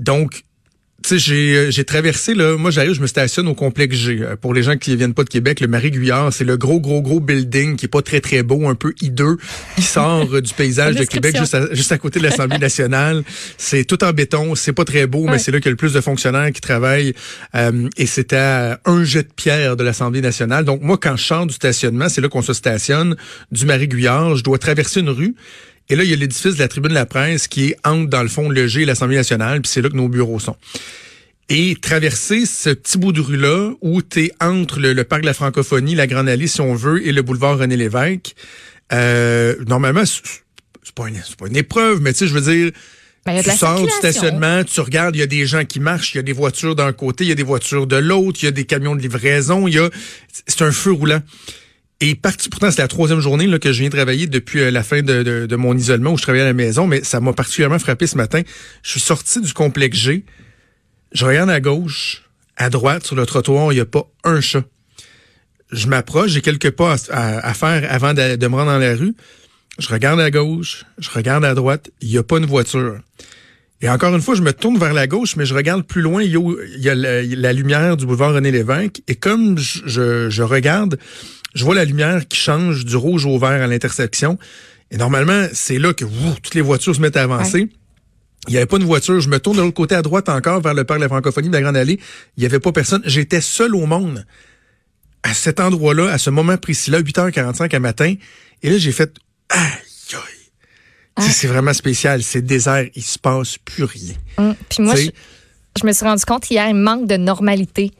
Donc, 0.00 0.34
euh, 0.34 0.53
j'ai, 1.12 1.84
traversé, 1.84 2.34
là, 2.34 2.56
moi 2.56 2.70
j'arrive, 2.70 2.94
je 2.94 3.00
me 3.00 3.06
stationne 3.06 3.46
au 3.48 3.54
complexe 3.54 3.96
G. 3.96 4.18
Euh, 4.20 4.36
pour 4.36 4.54
les 4.54 4.62
gens 4.62 4.76
qui 4.76 4.96
viennent 4.96 5.14
pas 5.14 5.24
de 5.24 5.28
Québec, 5.28 5.60
le 5.60 5.68
Marie-Guyard, 5.68 6.32
c'est 6.32 6.44
le 6.44 6.56
gros, 6.56 6.80
gros, 6.80 7.02
gros 7.02 7.20
building 7.20 7.76
qui 7.76 7.86
est 7.86 7.88
pas 7.88 8.02
très, 8.02 8.20
très 8.20 8.42
beau, 8.42 8.68
un 8.68 8.74
peu 8.74 8.94
hideux, 9.00 9.36
qui 9.76 9.82
sort 9.82 10.28
euh, 10.32 10.40
du 10.40 10.52
paysage 10.56 10.94
de 10.96 11.04
Québec 11.04 11.36
juste 11.36 11.54
à, 11.54 11.72
juste 11.74 11.92
à 11.92 11.98
côté 11.98 12.18
de 12.18 12.24
l'Assemblée 12.24 12.58
nationale. 12.58 13.22
C'est 13.58 13.84
tout 13.84 14.02
en 14.02 14.12
béton, 14.12 14.54
c'est 14.54 14.72
pas 14.72 14.84
très 14.84 15.06
beau, 15.06 15.26
mais 15.26 15.38
c'est 15.38 15.52
là 15.52 15.58
qu'il 15.58 15.66
y 15.66 15.68
a 15.68 15.72
le 15.72 15.76
plus 15.76 15.92
de 15.92 16.00
fonctionnaires 16.00 16.50
qui 16.52 16.60
travaillent. 16.60 17.14
et 17.96 18.06
c'est 18.06 18.32
à 18.32 18.80
un 18.84 19.04
jet 19.04 19.22
de 19.24 19.32
pierre 19.34 19.76
de 19.76 19.84
l'Assemblée 19.84 20.20
nationale. 20.20 20.64
Donc 20.64 20.82
moi, 20.82 20.98
quand 20.98 21.16
je 21.16 21.24
sors 21.24 21.46
du 21.46 21.54
stationnement, 21.54 22.08
c'est 22.08 22.20
là 22.20 22.28
qu'on 22.28 22.42
se 22.42 22.52
stationne, 22.52 23.16
du 23.52 23.66
Marie-Guyard, 23.66 24.36
je 24.36 24.42
dois 24.42 24.58
traverser 24.58 25.00
une 25.00 25.10
rue. 25.10 25.34
Et 25.88 25.96
là, 25.96 26.04
il 26.04 26.10
y 26.10 26.12
a 26.12 26.16
l'édifice 26.16 26.54
de 26.54 26.58
la 26.58 26.68
Tribune 26.68 26.90
de 26.90 26.94
la 26.94 27.06
Presse 27.06 27.48
qui 27.48 27.66
est 27.66 27.76
entre, 27.84 28.08
dans 28.08 28.22
le 28.22 28.28
fond, 28.28 28.48
le 28.48 28.66
G 28.66 28.82
et 28.82 28.84
l'Assemblée 28.84 29.16
nationale, 29.16 29.60
puis 29.60 29.70
c'est 29.70 29.82
là 29.82 29.88
que 29.88 29.96
nos 29.96 30.08
bureaux 30.08 30.40
sont. 30.40 30.56
Et 31.50 31.76
traverser 31.80 32.46
ce 32.46 32.70
petit 32.70 32.96
bout 32.96 33.12
de 33.12 33.20
rue-là 33.20 33.72
où 33.82 34.00
tu 34.00 34.24
es 34.24 34.32
entre 34.40 34.80
le, 34.80 35.04
parc 35.04 35.22
de 35.22 35.26
la 35.26 35.34
francophonie, 35.34 35.94
la 35.94 36.06
Grande 36.06 36.28
Allée, 36.28 36.46
si 36.46 36.62
on 36.62 36.74
veut, 36.74 37.06
et 37.06 37.12
le 37.12 37.20
boulevard 37.20 37.58
René-Lévesque, 37.58 38.34
euh, 38.92 39.56
normalement, 39.66 40.04
c'est 40.06 40.94
pas, 40.94 41.08
une, 41.08 41.20
pas 41.38 41.46
une 41.46 41.56
épreuve, 41.56 42.00
mais 42.00 42.12
tu 42.12 42.20
sais, 42.20 42.26
je 42.28 42.34
veux 42.34 42.54
dire, 42.54 42.72
ben, 43.26 43.42
tu 43.42 43.50
sors 43.50 43.82
du 43.82 43.90
stationnement, 43.90 44.64
tu 44.64 44.80
regardes, 44.80 45.16
il 45.16 45.18
y 45.18 45.22
a 45.22 45.26
des 45.26 45.46
gens 45.46 45.64
qui 45.64 45.80
marchent, 45.80 46.14
il 46.14 46.18
y 46.18 46.20
a 46.20 46.22
des 46.22 46.32
voitures 46.32 46.74
d'un 46.74 46.92
côté, 46.92 47.24
il 47.24 47.28
y 47.28 47.32
a 47.32 47.34
des 47.34 47.42
voitures 47.42 47.86
de 47.86 47.96
l'autre, 47.96 48.38
il 48.42 48.46
y 48.46 48.48
a 48.48 48.52
des 48.52 48.64
camions 48.64 48.94
de 48.94 49.00
livraison, 49.00 49.66
il 49.66 49.74
y 49.74 49.78
a, 49.78 49.88
c'est 50.46 50.62
un 50.62 50.72
feu 50.72 50.92
roulant. 50.92 51.20
Et 52.00 52.14
parti, 52.16 52.48
pourtant, 52.48 52.70
c'est 52.70 52.82
la 52.82 52.88
troisième 52.88 53.20
journée 53.20 53.46
là, 53.46 53.58
que 53.58 53.72
je 53.72 53.80
viens 53.80 53.90
travailler 53.90 54.26
depuis 54.26 54.60
euh, 54.60 54.70
la 54.70 54.82
fin 54.82 55.02
de, 55.02 55.22
de, 55.22 55.56
mon 55.56 55.76
isolement 55.76 56.12
où 56.12 56.18
je 56.18 56.22
travaillais 56.22 56.42
à 56.42 56.48
la 56.48 56.52
maison, 56.52 56.86
mais 56.86 57.04
ça 57.04 57.20
m'a 57.20 57.32
particulièrement 57.32 57.78
frappé 57.78 58.06
ce 58.06 58.16
matin. 58.16 58.42
Je 58.82 58.90
suis 58.90 59.00
sorti 59.00 59.40
du 59.40 59.52
complexe 59.52 59.98
G. 59.98 60.24
Je 61.12 61.24
regarde 61.24 61.50
à 61.50 61.60
gauche, 61.60 62.24
à 62.56 62.68
droite, 62.68 63.06
sur 63.06 63.14
le 63.14 63.24
trottoir, 63.26 63.72
il 63.72 63.76
n'y 63.76 63.80
a 63.80 63.86
pas 63.86 64.10
un 64.24 64.40
chat. 64.40 64.64
Je 65.70 65.86
m'approche, 65.86 66.32
j'ai 66.32 66.40
quelques 66.40 66.70
pas 66.70 66.96
à, 67.10 67.54
faire 67.54 67.86
avant 67.90 68.12
de, 68.12 68.46
me 68.46 68.54
rendre 68.54 68.72
dans 68.72 68.78
la 68.78 68.94
rue. 68.94 69.14
Je 69.78 69.88
regarde 69.88 70.20
à 70.20 70.30
gauche, 70.30 70.84
je 70.98 71.10
regarde 71.10 71.44
à 71.44 71.54
droite, 71.54 71.90
il 72.00 72.10
n'y 72.10 72.18
a 72.18 72.22
pas 72.22 72.38
une 72.38 72.46
voiture. 72.46 72.98
Et 73.80 73.88
encore 73.88 74.14
une 74.14 74.20
fois, 74.20 74.34
je 74.34 74.42
me 74.42 74.52
tourne 74.52 74.78
vers 74.78 74.94
la 74.94 75.06
gauche, 75.06 75.36
mais 75.36 75.46
je 75.46 75.54
regarde 75.54 75.84
plus 75.84 76.02
loin, 76.02 76.22
il 76.22 76.30
y 76.78 76.88
a, 76.88 76.94
la, 76.94 77.52
lumière 77.52 77.96
du 77.96 78.06
boulevard 78.06 78.34
René 78.34 78.50
Lévesque. 78.50 79.02
Et 79.08 79.14
comme 79.14 79.58
je 79.58 80.42
regarde, 80.42 80.98
je 81.54 81.64
vois 81.64 81.74
la 81.74 81.84
lumière 81.84 82.26
qui 82.26 82.38
change 82.38 82.84
du 82.84 82.96
rouge 82.96 83.26
au 83.26 83.38
vert 83.38 83.62
à 83.62 83.66
l'intersection. 83.66 84.38
Et 84.90 84.96
normalement, 84.96 85.46
c'est 85.52 85.78
là 85.78 85.94
que 85.94 86.04
toutes 86.42 86.54
les 86.54 86.60
voitures 86.60 86.94
se 86.94 87.00
mettent 87.00 87.16
à 87.16 87.22
avancer. 87.22 87.68
Il 88.46 88.50
n'y 88.50 88.56
avait 88.58 88.66
pas 88.66 88.78
de 88.78 88.84
voiture. 88.84 89.20
Je 89.20 89.28
me 89.28 89.38
tourne 89.38 89.56
de 89.56 89.62
l'autre 89.62 89.74
côté 89.74 89.94
à 89.94 90.02
droite 90.02 90.28
encore 90.28 90.60
vers 90.60 90.74
le 90.74 90.84
parc 90.84 90.98
de 90.98 91.04
la 91.04 91.08
francophonie 91.08 91.48
de 91.48 91.54
la 91.54 91.62
Grande 91.62 91.76
Allée. 91.76 91.98
Il 92.36 92.40
n'y 92.40 92.46
avait 92.46 92.60
pas 92.60 92.72
personne. 92.72 93.02
J'étais 93.06 93.40
seul 93.40 93.74
au 93.74 93.86
monde 93.86 94.26
à 95.22 95.32
cet 95.32 95.60
endroit-là, 95.60 96.10
à 96.10 96.18
ce 96.18 96.28
moment 96.28 96.56
précis-là, 96.58 97.00
8h45 97.00 97.74
à 97.74 97.78
matin. 97.78 98.14
Et 98.62 98.70
là, 98.70 98.76
j'ai 98.76 98.92
fait 98.92 99.14
aïe, 99.48 99.60
aïe. 100.12 100.20
Ah. 101.16 101.22
C'est 101.22 101.46
vraiment 101.46 101.72
spécial. 101.72 102.22
C'est 102.22 102.42
désert. 102.42 102.84
Il 102.94 103.02
se 103.02 103.18
passe 103.18 103.56
plus 103.58 103.84
rien. 103.84 104.14
Hum. 104.36 104.54
Puis 104.68 104.82
moi, 104.82 104.96
je, 104.96 105.08
je, 105.80 105.86
me 105.86 105.92
suis 105.92 106.04
rendu 106.04 106.24
compte 106.24 106.44
qu'il 106.44 106.56
y 106.56 106.58
a 106.58 106.64
un 106.64 106.74
manque 106.74 107.06
de 107.06 107.16
normalité. 107.16 107.92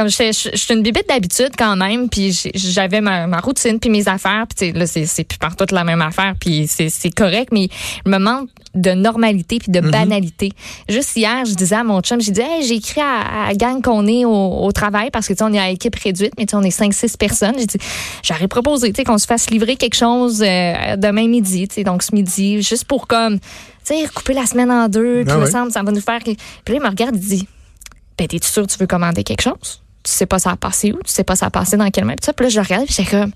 Comme 0.00 0.08
je, 0.08 0.32
suis 0.32 0.72
une 0.72 0.80
bibite 0.80 1.06
d'habitude 1.10 1.50
quand 1.58 1.76
même, 1.76 2.08
puis 2.08 2.32
j'avais 2.54 3.02
ma, 3.02 3.38
routine 3.40 3.78
puis 3.78 3.90
mes 3.90 4.08
affaires, 4.08 4.46
puis 4.46 4.72
là 4.72 4.86
c'est 4.86 5.24
plus 5.24 5.38
partout 5.38 5.66
la 5.72 5.84
même 5.84 6.00
affaire, 6.00 6.32
puis 6.40 6.66
c'est 6.66 7.10
correct, 7.10 7.50
mais 7.52 7.68
il 8.06 8.10
me 8.10 8.16
manque 8.16 8.48
de 8.74 8.92
normalité 8.92 9.58
puis 9.58 9.70
de 9.70 9.78
mm-hmm. 9.78 9.90
banalité. 9.90 10.52
Juste 10.88 11.14
hier, 11.16 11.44
je 11.44 11.52
disais 11.52 11.76
à 11.76 11.84
mon 11.84 12.00
chum, 12.00 12.18
j'ai 12.18 12.32
dit 12.32 12.40
hey, 12.40 12.66
j'ai 12.66 12.76
écrit 12.76 13.02
à, 13.02 13.48
à 13.48 13.52
gang 13.52 13.82
qu'on 13.82 14.06
est 14.06 14.24
au, 14.24 14.72
travail 14.72 15.10
parce 15.10 15.28
que 15.28 15.34
tu 15.34 15.42
on 15.42 15.52
est 15.52 15.58
à 15.58 15.68
équipe 15.68 15.96
réduite, 15.96 16.32
mais 16.38 16.46
tu 16.46 16.56
on 16.56 16.62
est 16.62 16.70
5 16.70 16.94
6 16.94 17.18
personnes. 17.18 17.56
J'ai 17.58 17.66
dit 17.66 17.78
j'aurais 18.22 18.48
proposé 18.48 18.94
tu 18.94 19.04
qu'on 19.04 19.18
se 19.18 19.26
fasse 19.26 19.50
livrer 19.50 19.76
quelque 19.76 19.96
chose 19.96 20.42
euh, 20.42 20.96
demain 20.96 21.28
midi, 21.28 21.68
tu 21.68 21.74
sais 21.74 21.84
donc 21.84 22.02
ce 22.02 22.14
midi 22.14 22.62
juste 22.62 22.86
pour 22.86 23.06
comme 23.06 23.38
tu 23.38 23.44
sais 23.84 24.08
couper 24.14 24.32
la 24.32 24.46
semaine 24.46 24.70
en 24.70 24.88
deux, 24.88 25.24
puis 25.26 25.34
ah 25.34 25.36
me 25.36 25.44
semble 25.44 25.70
ça 25.70 25.82
va 25.82 25.92
nous 25.92 26.00
faire 26.00 26.20
Puis 26.24 26.36
là 26.68 26.74
il 26.74 26.80
me 26.80 26.88
regarde, 26.88 27.16
il 27.16 27.20
dit 27.20 27.48
ben 28.20 28.28
t'es 28.28 28.38
sûr 28.42 28.66
que 28.66 28.72
tu 28.72 28.78
veux 28.78 28.86
commander 28.86 29.24
quelque 29.24 29.42
chose? 29.42 29.82
Tu 30.10 30.16
sais 30.16 30.26
pas 30.26 30.38
ça 30.38 30.50
a 30.50 30.56
passé 30.56 30.92
où, 30.92 30.96
tu 31.04 31.12
sais 31.12 31.24
pas 31.24 31.36
ça 31.36 31.46
a 31.46 31.50
passé 31.50 31.76
dans 31.76 31.88
quel 31.90 32.04
même. 32.04 32.16
Puis 32.16 32.44
là, 32.44 32.48
je 32.48 32.60
regarde, 32.60 32.86
puis 32.86 32.94
j'étais 32.96 33.10
comme. 33.10 33.32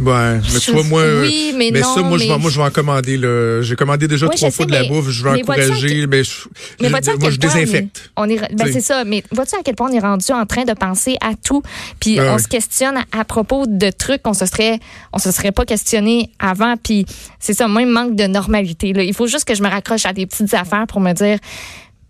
Ouais, 0.00 0.40
mais 0.52 0.58
tu 0.58 0.72
vois, 0.72 0.82
moi, 0.82 1.04
oui, 1.20 1.54
mais, 1.56 1.70
mais 1.72 1.80
ça, 1.80 2.02
moi, 2.02 2.18
je 2.18 2.26
vais, 2.26 2.36
moi, 2.36 2.50
je 2.50 2.58
vais 2.58 2.66
en 2.66 2.70
commander, 2.70 3.16
là. 3.16 3.62
J'ai 3.62 3.76
commandé 3.76 4.08
déjà 4.08 4.26
trois 4.28 4.50
fois 4.50 4.66
de 4.66 4.72
la 4.72 4.82
bouffe, 4.84 5.08
je 5.08 5.22
vais 5.22 5.40
encourager, 5.40 6.08
mais, 6.08 6.24
je, 6.24 6.48
mais 6.80 6.90
moi, 6.90 6.98
je 7.00 7.36
désinfecte. 7.36 8.10
On 8.16 8.28
est, 8.28 8.40
ben, 8.54 8.72
c'est 8.72 8.80
ça, 8.80 9.04
mais 9.04 9.22
vois-tu 9.30 9.54
à 9.54 9.62
quel 9.64 9.76
point 9.76 9.88
on 9.90 9.94
est 9.94 10.00
rendu 10.00 10.32
en 10.32 10.46
train 10.46 10.64
de 10.64 10.72
penser 10.72 11.16
à 11.20 11.34
tout, 11.36 11.62
puis 12.00 12.20
on 12.20 12.38
se 12.38 12.48
questionne 12.48 13.04
à, 13.12 13.24
propos 13.24 13.66
de 13.68 13.90
trucs 13.90 14.22
qu'on 14.22 14.34
se 14.34 14.46
serait, 14.46 14.80
on 15.12 15.18
se 15.18 15.30
serait 15.30 15.52
pas 15.52 15.64
questionné 15.64 16.30
avant, 16.40 16.74
puis 16.76 17.06
c'est 17.38 17.54
ça, 17.54 17.68
moi, 17.68 17.82
il 17.82 17.88
manque 17.88 18.16
de 18.16 18.24
normalité, 18.24 18.92
là. 18.92 19.04
Il 19.04 19.14
faut 19.14 19.28
juste 19.28 19.44
que 19.44 19.54
je 19.54 19.62
me 19.62 19.68
raccroche 19.68 20.06
à 20.06 20.12
des 20.12 20.26
petites 20.26 20.54
affaires 20.54 20.88
pour 20.88 21.00
me 21.00 21.12
dire, 21.12 21.38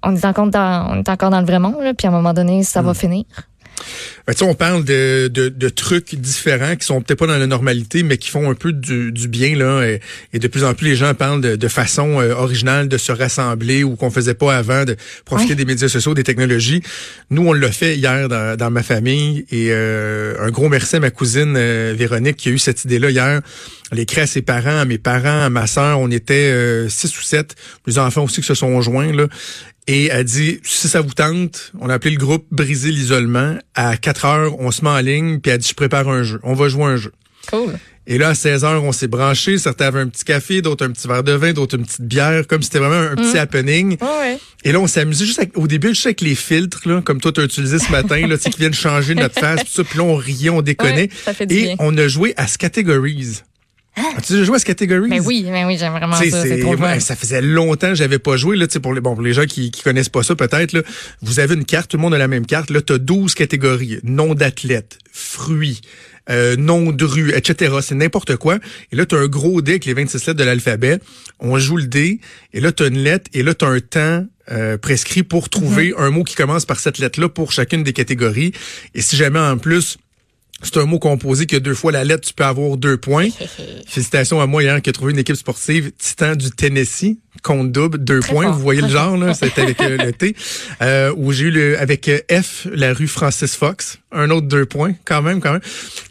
on 0.05 0.15
est 0.15 0.25
encore 0.25 0.49
dans, 0.49 0.89
on 0.91 0.99
est 0.99 1.09
encore 1.09 1.31
dans 1.31 1.41
le 1.41 1.47
vrai 1.47 1.59
monde, 1.59 1.83
là, 1.83 1.95
puis 1.95 2.07
à 2.07 2.11
un 2.11 2.13
moment 2.13 2.33
donné, 2.33 2.63
ça 2.63 2.83
va 2.83 2.93
hmm. 2.93 2.97
finir. 2.97 3.25
Ben, 4.27 4.35
on 4.43 4.55
parle 4.55 4.85
de, 4.85 5.29
de, 5.29 5.49
de, 5.49 5.69
trucs 5.69 6.15
différents 6.15 6.77
qui 6.77 6.87
sont 6.87 7.03
peut-être 7.03 7.19
pas 7.19 7.27
dans 7.27 7.37
la 7.37 7.47
normalité, 7.47 8.03
mais 8.03 8.17
qui 8.17 8.31
font 8.31 8.51
un 8.51 8.55
peu 8.55 8.73
du, 8.73 9.13
du 9.13 9.29
bien. 9.29 9.55
là. 9.55 9.83
Et, 9.83 10.01
et, 10.33 10.39
de 10.39 10.49
plus 10.49 10.65
en 10.65 10.73
plus, 10.73 10.89
les 10.89 10.97
gens 10.97 11.13
parlent 11.13 11.43
de, 11.43 11.57
de 11.57 11.69
façon 11.69 12.21
euh, 12.21 12.35
originale 12.35 12.89
de 12.89 12.97
se 12.97 13.13
rassembler 13.13 13.85
ou 13.85 13.97
qu'on 13.97 14.11
faisait 14.11 14.35
pas 14.35 14.57
avant, 14.57 14.85
de 14.85 14.97
profiter 15.25 15.55
des 15.55 15.67
médias 15.67 15.89
sociaux, 15.89 16.15
des 16.15 16.25
technologies. 16.25 16.83
Nous, 17.31 17.47
on 17.47 17.53
l'a 17.53 17.71
fait 17.71 17.97
hier 17.97 18.29
dans, 18.29 18.57
dans, 18.57 18.71
ma 18.71 18.83
famille. 18.83 19.45
Et 19.51 19.69
euh, 19.71 20.37
un 20.41 20.51
gros 20.51 20.69
merci 20.69 20.97
à 20.97 21.01
ma 21.01 21.11
cousine 21.11 21.55
euh, 21.57 21.95
Véronique 21.97 22.37
qui 22.37 22.49
a 22.49 22.53
eu 22.53 22.59
cette 22.59 22.85
idée-là 22.85 23.11
hier. 23.11 23.41
Elle 23.93 24.01
écrit 24.01 24.23
à 24.23 24.27
ses 24.27 24.43
parents, 24.43 24.79
à 24.79 24.85
mes 24.87 24.99
parents, 24.99 25.43
à 25.43 25.51
ma 25.51 25.67
sœur. 25.67 26.01
On 26.01 26.11
était 26.11 26.89
six 26.89 27.17
ou 27.19 27.23
sept. 27.23 27.55
Les 27.87 27.99
enfants 27.99 28.25
aussi 28.25 28.41
qui 28.41 28.47
se 28.47 28.55
sont 28.55 28.81
joints. 28.81 29.13
Là. 29.13 29.27
Et 29.87 30.07
elle 30.07 30.25
dit, 30.25 30.61
si 30.63 30.89
ça 30.89 31.01
vous 31.03 31.13
tente, 31.13 31.73
on 31.79 31.91
a 31.91 31.95
appelé 31.95 32.13
le 32.13 32.19
groupe 32.19 32.47
Briser 32.51 32.91
l'isolement. 32.91 33.57
À 33.75 33.97
4 33.97 34.25
heures, 34.25 34.61
on 34.61 34.71
se 34.71 34.83
met 34.83 34.91
en 34.91 35.01
ligne, 35.01 35.41
puis 35.41 35.53
elle 35.53 35.59
dit, 35.59 35.69
je 35.69 35.75
prépare 35.75 36.09
un 36.09 36.23
jeu. 36.23 36.41
On 36.43 36.55
va 36.55 36.69
jouer 36.69 36.85
un 36.85 36.97
jeu. 36.97 37.13
Cool. 37.51 37.79
Et 38.07 38.19
là, 38.19 38.31
à 38.31 38.35
16 38.35 38.65
heures, 38.65 38.85
on 38.85 38.93
s'est 38.93 39.07
branchés. 39.07 39.57
Certains 39.57 39.87
avaient 39.87 40.01
un 40.01 40.09
petit 40.09 40.25
café, 40.25 40.61
d'autres 40.61 40.85
un 40.85 40.91
petit 40.91 41.09
verre 41.09 41.23
de 41.23 41.33
vin, 41.33 41.53
d'autres 41.53 41.77
une 41.77 41.85
petite 41.85 42.03
bière, 42.03 42.47
comme 42.47 42.63
c'était 42.63 42.79
vraiment 42.79 43.11
un 43.13 43.17
petit 43.17 43.35
mm. 43.35 43.39
happening. 43.39 43.97
ouais. 44.01 44.39
Et 44.63 44.73
là, 44.73 44.81
on 44.81 44.87
s'est 44.87 45.01
amusé 45.01 45.25
juste 45.27 45.41
au 45.55 45.67
début, 45.67 45.89
juste 45.89 46.07
avec 46.07 46.21
les 46.21 46.35
filtres, 46.35 46.87
là, 46.87 47.01
comme 47.03 47.21
toi, 47.21 47.33
tu 47.33 47.41
as 47.41 47.45
utilisé 47.45 47.79
ce 47.79 47.91
matin, 47.91 48.27
là, 48.27 48.37
qui 48.37 48.51
viennent 48.59 48.75
changer 48.75 49.15
notre 49.15 49.35
face, 49.41 49.63
puis 49.63 49.73
ça, 49.73 49.85
puis 49.85 49.99
là, 49.99 50.05
on 50.05 50.17
riait, 50.17 50.51
on 50.51 50.63
déconnait. 50.63 51.09
et 51.51 51.75
on 51.79 51.97
a 51.97 52.09
joué 52.09 52.35
à 52.37 52.47
Categories. 52.47 53.43
Ah. 53.97 54.03
As-tu 54.17 54.33
déjà 54.33 54.45
joué 54.45 54.57
à 54.57 54.59
ce 54.59 54.65
catégorie? 54.65 55.09
Ben 55.09 55.23
oui, 55.25 55.45
ben 55.49 55.67
oui, 55.67 55.77
j'aime 55.79 55.93
vraiment 55.93 56.17
ça. 56.17 56.25
C'est 56.25 56.61
trop 56.61 56.77
Ça 56.99 57.17
faisait 57.17 57.43
longtemps 57.43 57.89
que 57.89 57.95
j'avais 57.95 58.19
pas 58.19 58.37
joué. 58.37 58.57
Là, 58.57 58.67
pour, 58.83 58.93
les, 58.93 59.01
bon, 59.01 59.15
pour 59.15 59.23
les 59.23 59.33
gens 59.33 59.47
qui, 59.47 59.71
qui 59.71 59.83
connaissent 59.83 60.09
pas 60.09 60.23
ça, 60.23 60.35
peut-être, 60.35 60.85
vous 61.23 61.39
avez 61.39 61.55
une 61.55 61.65
carte, 61.65 61.91
tout 61.91 61.97
le 61.97 62.03
monde 62.03 62.15
a 62.15 62.19
la 62.19 62.29
même 62.29 62.47
carte. 62.47 62.71
Là, 62.71 62.83
tu 62.83 62.93
as 62.93 62.99
12 62.99 63.35
catégories. 63.35 64.01
Nom 64.03 64.35
d'athlète, 64.35 64.99
fruits, 65.13 65.81
euh, 66.31 66.57
nom 66.57 66.91
de 66.91 67.05
rue, 67.05 67.33
etc. 67.35 67.77
C'est 67.83 67.95
n'importe 67.95 68.37
quoi. 68.37 68.59
Et 68.91 68.97
là, 68.97 69.07
tu 69.07 69.15
as 69.15 69.19
un 69.19 69.29
gros 69.29 69.63
dé 69.63 69.73
avec 69.73 69.85
les 69.85 69.95
26 69.95 70.27
lettres 70.27 70.39
de 70.39 70.45
l'alphabet. 70.45 70.99
On 71.39 71.59
joue 71.59 71.77
le 71.77 71.87
dé. 71.87 72.21
Et 72.53 72.61
là, 72.61 72.73
tu 72.73 72.83
as 72.83 72.87
une 72.87 72.99
lettre. 72.99 73.31
Et 73.33 73.43
là, 73.43 73.55
tu 73.55 73.65
as 73.65 73.69
un 73.69 73.81
temps 73.81 74.27
euh, 74.51 74.77
prescrit 74.77 75.23
pour 75.23 75.49
trouver 75.49 75.91
mm-hmm. 75.91 76.03
un 76.03 76.11
mot 76.11 76.25
qui 76.25 76.35
commence 76.35 76.65
par 76.65 76.81
cette 76.81 76.99
lettre-là 76.99 77.29
pour 77.29 77.53
chacune 77.53 77.85
des 77.85 77.93
catégories. 77.93 78.53
Et 78.95 79.03
si 79.03 79.17
jamais, 79.17 79.39
en 79.39 79.59
plus, 79.59 79.99
c'est 80.65 80.79
un 80.79 80.87
mot 80.87 80.99
composé 80.99 81.47
que 81.47 81.57
deux 81.57 81.75
fois 81.75 81.93
la 81.93 82.05
lettre, 82.05 82.27
tu 82.27 82.35
peux 82.35 82.45
avoir 82.45 82.77
deux 82.77 82.97
points. 82.97 83.29
Félicitations 83.87 84.41
à 84.41 84.47
moi 84.47 84.63
hier 84.63 84.81
qui 84.83 84.91
a 84.91 84.93
trouvé 84.93 85.13
une 85.13 85.19
équipe 85.19 85.37
sportive 85.37 85.93
Titan 85.99 86.35
du 86.35 86.51
Tennessee 86.51 87.19
compte 87.43 87.73
double, 87.73 87.99
deux 87.99 88.21
points. 88.21 88.51
Vous 88.51 88.61
voyez 88.61 88.81
le 88.81 88.89
genre, 88.89 89.17
là, 89.17 89.35
c'était 89.35 89.63
avec 89.63 89.81
euh, 89.81 89.97
le 90.05 90.13
T. 90.13 90.35
Euh, 90.83 91.13
où 91.17 91.33
j'ai 91.33 91.45
eu 91.45 91.51
le, 91.51 91.79
avec 91.79 92.09
euh, 92.09 92.19
F, 92.31 92.67
la 92.73 92.93
rue 92.93 93.07
Francis 93.07 93.55
Fox, 93.55 93.99
un 94.15 94.31
autre 94.31 94.47
deux 94.47 94.67
points, 94.67 94.95
quand 95.05 95.23
même, 95.23 95.41
quand 95.41 95.53
même. 95.53 95.61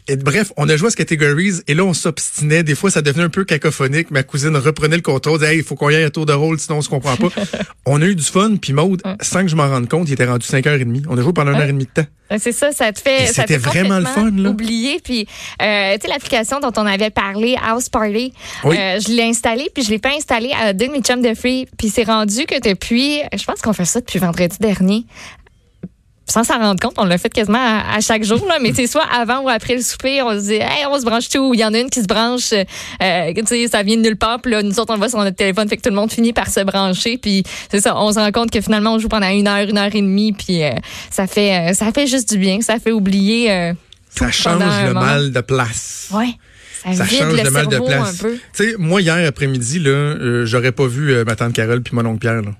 Et 0.08 0.16
bref, 0.16 0.52
on 0.56 0.68
a 0.68 0.76
joué 0.76 0.88
à 0.88 0.90
ce 0.90 0.96
categories 0.96 1.60
et 1.66 1.74
là, 1.74 1.84
on 1.84 1.94
s'obstinait. 1.94 2.62
Des 2.62 2.74
fois, 2.74 2.90
ça 2.90 3.02
devenait 3.02 3.24
un 3.24 3.30
peu 3.30 3.44
cacophonique. 3.44 4.10
Ma 4.10 4.22
cousine 4.22 4.56
reprenait 4.56 4.96
le 4.96 5.02
contrôle, 5.02 5.38
disait, 5.38 5.52
hey, 5.52 5.58
il 5.58 5.64
faut 5.64 5.74
qu'on 5.74 5.90
y 5.90 5.94
aille 5.94 6.04
à 6.04 6.10
tour 6.10 6.26
de 6.26 6.32
rôle, 6.32 6.58
sinon 6.58 6.78
on 6.78 6.82
se 6.82 6.88
comprend 6.88 7.16
pas. 7.16 7.28
on 7.86 8.00
a 8.02 8.04
eu 8.04 8.14
du 8.14 8.24
fun, 8.24 8.56
puis 8.60 8.72
Maude, 8.72 9.02
sans 9.20 9.42
que 9.42 9.48
je 9.48 9.56
m'en 9.56 9.68
rende 9.68 9.88
compte, 9.88 10.08
il 10.08 10.12
était 10.12 10.26
rendu 10.26 10.46
5h30. 10.46 11.04
On 11.08 11.16
a 11.16 11.22
joué 11.22 11.32
pendant 11.32 11.52
une 11.52 11.58
heure 11.58 11.64
et 11.64 11.72
demie 11.72 11.86
de 11.86 12.02
temps. 12.02 12.08
C'est 12.38 12.52
ça, 12.52 12.72
ça 12.72 12.92
te 12.92 13.00
fait. 13.00 13.26
C'était 13.26 13.58
vraiment 13.58 13.98
le 13.98 14.06
fun, 14.06 14.30
là. 14.30 14.50
Oublier. 14.50 14.98
Puis, 15.02 15.26
euh, 15.62 15.94
tu 15.94 16.00
sais, 16.02 16.08
l'application 16.08 16.58
dont 16.58 16.72
on 16.76 16.86
avait 16.86 17.10
parlé, 17.10 17.56
House 17.62 17.88
Party, 17.88 18.32
je 18.64 19.14
l'ai 19.14 19.24
installée, 19.24 19.70
puis 19.74 19.84
je 19.84 19.90
l'ai 19.90 19.98
pas 19.98 20.14
installée 20.16 20.52
à 20.52 20.72
deux 20.72 20.88
de 20.88 20.92
mes 20.92 21.00
chums 21.00 21.22
de 21.22 21.34
free. 21.34 21.66
Puis 21.78 21.88
c'est 21.90 22.04
rendu 22.04 22.46
que 22.46 22.60
depuis, 22.60 23.20
je 23.36 23.44
pense 23.44 23.60
qu'on 23.60 23.72
fait 23.72 23.84
ça 23.84 24.00
depuis 24.00 24.18
vendredi 24.18 24.56
dernier. 24.58 25.06
Sans 26.26 26.42
s'en 26.42 26.58
rendre 26.58 26.80
compte, 26.80 26.94
on 26.96 27.04
l'a 27.04 27.18
fait 27.18 27.28
quasiment 27.28 27.58
à, 27.58 28.00
chaque 28.00 28.24
jour, 28.24 28.46
là, 28.48 28.58
mais 28.60 28.72
c'est 28.74 28.86
soit 28.86 29.04
avant 29.04 29.40
ou 29.40 29.48
après 29.50 29.76
le 29.76 29.82
souper, 29.82 30.22
on 30.22 30.30
se 30.30 30.46
dit, 30.46 30.54
hey, 30.54 30.86
on 30.90 30.98
se 30.98 31.04
branche 31.04 31.28
tout. 31.28 31.52
Il 31.52 31.60
y 31.60 31.64
en 31.64 31.74
a 31.74 31.78
une 31.78 31.90
qui 31.90 32.00
se 32.00 32.06
branche, 32.06 32.52
euh, 32.52 33.32
tu 33.34 33.46
sais, 33.46 33.68
ça 33.68 33.82
vient 33.82 33.98
de 33.98 34.02
nulle 34.02 34.16
part. 34.16 34.40
Puis 34.40 34.52
là, 34.52 34.62
nous 34.62 34.80
autres, 34.80 34.94
on 34.94 34.98
va 34.98 35.10
sur 35.10 35.18
notre 35.18 35.36
téléphone, 35.36 35.68
fait 35.68 35.76
que 35.76 35.82
tout 35.82 35.90
le 35.90 35.96
monde 35.96 36.10
finit 36.10 36.32
par 36.32 36.48
se 36.48 36.60
brancher. 36.60 37.18
Puis 37.18 37.44
c'est 37.70 37.80
ça, 37.80 37.94
on 37.96 38.10
se 38.10 38.18
rend 38.18 38.32
compte 38.32 38.50
que 38.50 38.60
finalement, 38.62 38.94
on 38.94 38.98
joue 38.98 39.08
pendant 39.08 39.28
une 39.28 39.46
heure, 39.46 39.68
une 39.68 39.76
heure 39.76 39.94
et 39.94 40.00
demie. 40.00 40.32
Puis 40.32 40.62
euh, 40.62 40.70
ça 41.10 41.26
fait, 41.26 41.70
euh, 41.70 41.74
ça 41.74 41.92
fait 41.92 42.06
juste 42.06 42.32
du 42.32 42.38
bien. 42.38 42.62
Ça 42.62 42.78
fait 42.78 42.92
oublier. 42.92 43.74
ça 44.08 44.30
change 44.30 44.62
le 44.86 44.94
mal 44.94 45.30
de 45.30 45.40
place. 45.42 46.08
Ouais. 46.10 46.30
Ça, 46.84 47.06
change 47.06 47.34
le, 47.34 47.50
mal 47.50 47.66
de 47.68 47.78
place. 47.78 48.24
Tu 48.54 48.64
sais, 48.70 48.74
moi 48.78 49.00
hier 49.00 49.26
après-midi 49.28 49.78
là, 49.78 50.44
j'aurais 50.44 50.72
pas 50.72 50.86
vu 50.86 51.22
ma 51.24 51.34
tante 51.34 51.54
Carole 51.54 51.82
puis 51.82 51.94
mon 51.94 52.04
oncle 52.04 52.18
Pierre 52.18 52.42
là 52.42 52.50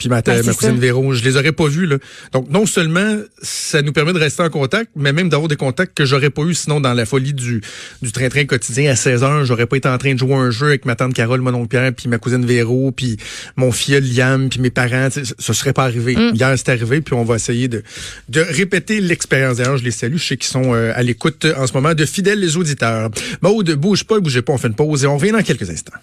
puis 0.00 0.08
ma, 0.08 0.22
ma 0.26 0.54
cousine 0.54 0.78
Véro, 0.78 1.12
je 1.12 1.22
les 1.22 1.36
aurais 1.36 1.52
pas 1.52 1.68
vus 1.68 1.84
là. 1.84 1.98
Donc 2.32 2.48
non 2.50 2.64
seulement 2.64 3.18
ça 3.42 3.82
nous 3.82 3.92
permet 3.92 4.14
de 4.14 4.18
rester 4.18 4.42
en 4.42 4.48
contact, 4.48 4.90
mais 4.96 5.12
même 5.12 5.28
d'avoir 5.28 5.48
des 5.48 5.56
contacts 5.56 5.94
que 5.94 6.06
j'aurais 6.06 6.30
pas 6.30 6.42
eu 6.42 6.54
sinon 6.54 6.80
dans 6.80 6.94
la 6.94 7.04
folie 7.04 7.34
du 7.34 7.60
du 8.00 8.10
train-train 8.10 8.46
quotidien 8.46 8.90
à 8.90 8.96
16 8.96 9.22
heures, 9.22 9.44
j'aurais 9.44 9.66
pas 9.66 9.76
été 9.76 9.88
en 9.88 9.98
train 9.98 10.14
de 10.14 10.18
jouer 10.18 10.34
un 10.34 10.50
jeu 10.50 10.68
avec 10.68 10.86
ma 10.86 10.96
tante 10.96 11.12
Carole, 11.12 11.42
mon 11.42 11.52
oncle 11.52 11.68
Pierre, 11.68 11.92
puis 11.92 12.08
ma 12.08 12.16
cousine 12.16 12.46
Véro, 12.46 12.92
puis 12.92 13.18
mon 13.56 13.72
fils 13.72 14.00
Liam, 14.00 14.48
puis 14.48 14.58
mes 14.60 14.70
parents, 14.70 15.08
ça 15.10 15.54
serait 15.54 15.74
pas 15.74 15.84
arrivé. 15.84 16.16
Mm. 16.16 16.34
Hier 16.34 16.54
c'est 16.56 16.70
arrivé, 16.70 17.02
puis 17.02 17.14
on 17.14 17.24
va 17.24 17.36
essayer 17.36 17.68
de 17.68 17.82
de 18.30 18.40
répéter 18.40 19.02
l'expérience. 19.02 19.58
D'ailleurs, 19.58 19.76
je 19.76 19.84
les 19.84 19.90
salue, 19.90 20.16
je 20.16 20.26
sais 20.26 20.36
qu'ils 20.38 20.50
sont 20.50 20.74
euh, 20.74 20.92
à 20.94 21.02
l'écoute 21.02 21.46
en 21.56 21.66
ce 21.66 21.74
moment 21.74 21.92
de 21.92 22.06
fidèles 22.06 22.40
les 22.40 22.56
auditeurs. 22.56 23.10
Maud, 23.42 23.70
bouge 23.74 24.04
pas, 24.04 24.18
bougez 24.18 24.40
pas, 24.40 24.54
on 24.54 24.58
fait 24.58 24.68
une 24.68 24.74
pause 24.74 25.04
et 25.04 25.06
on 25.06 25.18
revient 25.18 25.32
dans 25.32 25.42
quelques 25.42 25.68
instants. 25.68 25.98